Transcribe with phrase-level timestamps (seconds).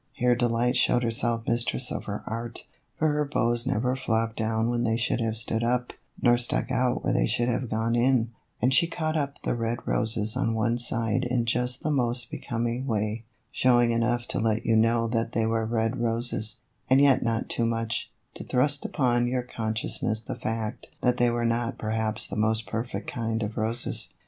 [0.13, 2.65] Here Delight showed herself mis tress of her art,
[2.97, 7.03] for her bows never flopped down when they should have stood up, nor stuck out
[7.03, 10.79] where they should have gone in, and she caught up the red roses on one
[10.79, 15.33] side in just the most be coming way, showing enough to let you know that
[15.33, 20.33] they were red roses, and yet not too much, to thrust upon your consciousness the
[20.35, 24.11] fact that they were not perhaps the most perfect kind of roses.